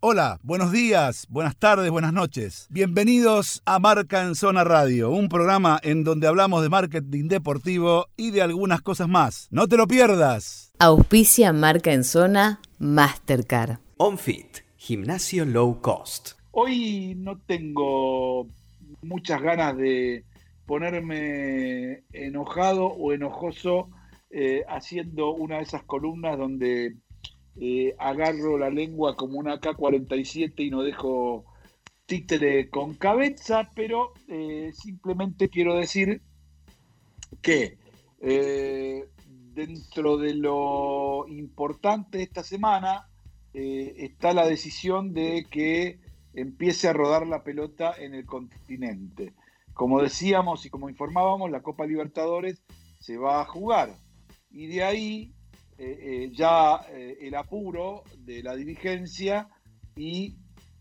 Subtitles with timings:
[0.00, 2.68] Hola, buenos días, buenas tardes, buenas noches.
[2.70, 8.30] Bienvenidos a Marca en Zona Radio, un programa en donde hablamos de marketing deportivo y
[8.30, 9.48] de algunas cosas más.
[9.50, 10.72] No te lo pierdas.
[10.78, 13.80] Auspicia Marca en Zona Mastercard.
[13.96, 16.34] OnFit, gimnasio low cost.
[16.52, 18.46] Hoy no tengo
[19.02, 20.24] muchas ganas de
[20.64, 23.90] ponerme enojado o enojoso
[24.30, 26.94] eh, haciendo una de esas columnas donde
[27.60, 31.44] eh, agarro la lengua como una K-47 y no dejo
[32.06, 36.22] títere con cabeza, pero eh, simplemente quiero decir
[37.42, 37.76] que
[38.20, 39.08] eh,
[39.54, 43.08] dentro de lo importante de esta semana
[43.52, 45.98] está la decisión de que
[46.32, 49.32] empiece a rodar la pelota en el continente.
[49.74, 52.62] Como decíamos y como informábamos, la Copa Libertadores
[53.00, 53.96] se va a jugar.
[54.48, 55.34] Y de ahí
[55.80, 59.48] eh, eh, ya eh, el apuro de la dirigencia
[59.94, 60.34] y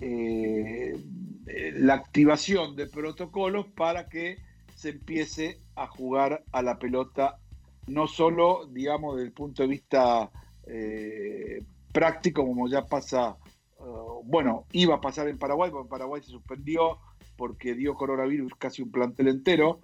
[0.00, 4.38] la activación de protocolos para que
[4.76, 7.40] se empiece a jugar a la pelota,
[7.88, 10.30] no solo, digamos, desde el punto de vista
[11.92, 13.36] práctico, como ya pasa,
[14.24, 16.98] bueno, iba a pasar en Paraguay, porque en Paraguay se suspendió
[17.36, 19.80] porque dio coronavirus casi un plantel entero,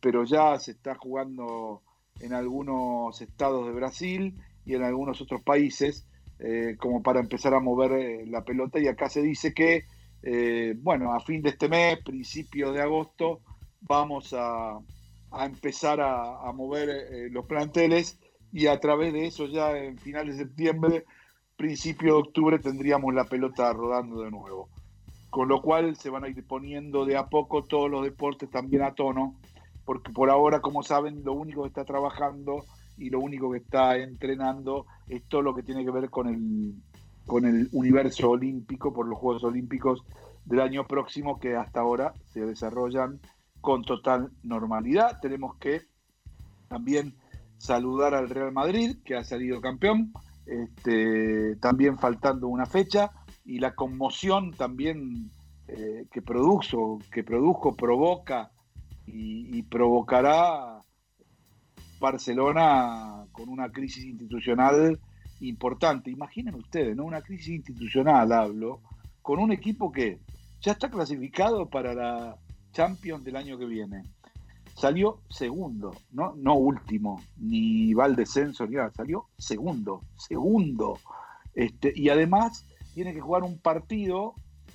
[0.00, 1.82] pero ya se está jugando
[2.22, 4.34] en algunos estados de Brasil
[4.64, 6.06] y en algunos otros países,
[6.38, 8.78] eh, como para empezar a mover eh, la pelota.
[8.78, 9.84] Y acá se dice que,
[10.22, 13.40] eh, bueno, a fin de este mes, principio de agosto,
[13.80, 14.78] vamos a,
[15.44, 18.18] empezar a, mover los planteles
[18.52, 21.04] y a través de eso ya en finales de septiembre,
[21.56, 24.68] principio de octubre, tendríamos la pelota rodando de nuevo.
[25.30, 28.82] Con lo cual se van a ir poniendo de a poco todos los deportes también
[28.82, 29.36] a tono
[29.84, 32.64] porque por ahora, como saben, lo único que está trabajando
[32.96, 36.74] y lo único que está entrenando es todo lo que tiene que ver con el,
[37.26, 40.04] con el universo olímpico, por los Juegos Olímpicos
[40.44, 43.20] del año próximo, que hasta ahora se desarrollan
[43.60, 45.18] con total normalidad.
[45.20, 45.82] Tenemos que
[46.68, 47.14] también
[47.58, 50.12] saludar al Real Madrid, que ha salido campeón,
[50.46, 53.12] este, también faltando una fecha,
[53.44, 55.30] y la conmoción también
[55.68, 58.50] eh, que produjo, que produjo, provoca
[59.06, 60.80] y, provocará
[62.00, 65.00] Barcelona con una crisis institucional
[65.40, 66.10] importante.
[66.10, 67.04] Imaginen ustedes, ¿no?
[67.04, 68.80] Una crisis institucional, hablo,
[69.22, 70.20] con un equipo que
[70.60, 72.36] ya está clasificado para la
[72.72, 74.02] Champions del año que viene.
[74.74, 80.98] Salió segundo, no, no último, ni va al descenso, ni nada, salió segundo, segundo.
[81.54, 84.34] Este, y además tiene que jugar un partido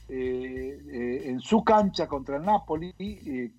[0.10, 3.52] eh, eh, en su cancha contra el Napoli, eh,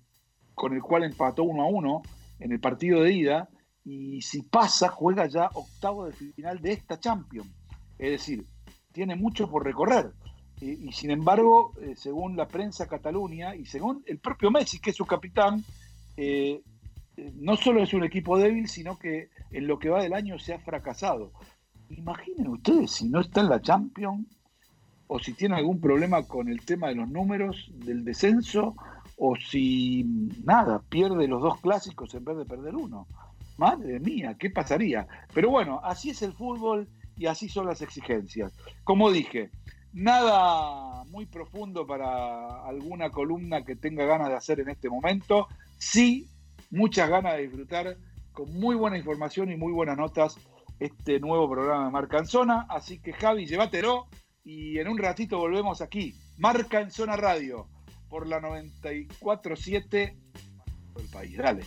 [0.59, 2.01] con el cual empató uno a uno
[2.37, 3.49] en el partido de ida,
[3.85, 7.49] y si pasa, juega ya octavo de final de esta Champions.
[7.97, 8.45] Es decir,
[8.91, 10.11] tiene mucho por recorrer.
[10.59, 14.97] Y, sin embargo, eh, según la prensa Cataluña y según el propio Messi, que es
[14.97, 15.63] su capitán,
[16.17, 16.61] eh,
[17.35, 20.53] no solo es un equipo débil, sino que en lo que va del año se
[20.53, 21.31] ha fracasado.
[21.89, 24.27] Imaginen ustedes si no está en la Champions
[25.07, 28.75] o si tiene algún problema con el tema de los números del descenso
[29.19, 30.05] o si
[30.45, 33.05] nada, pierde los dos clásicos en vez de perder uno.
[33.57, 35.05] Madre mía, ¿qué pasaría?
[35.33, 36.87] Pero bueno, así es el fútbol
[37.17, 38.53] y así son las exigencias.
[38.85, 39.51] Como dije,
[39.91, 45.47] nada muy profundo para alguna columna que tenga ganas de hacer en este momento.
[45.77, 46.29] Sí,
[46.71, 47.97] muchas ganas de disfrutar
[48.31, 50.37] con muy buena información y muy buenas notas
[50.79, 52.67] este nuevo programa de Marca en Zona.
[52.69, 54.07] Así que Javi, llévatelo
[54.45, 56.15] y en un ratito volvemos aquí.
[56.37, 57.67] Marca en Zona Radio
[58.09, 60.13] por la 94.7
[60.95, 61.37] del país.
[61.37, 61.63] Dale.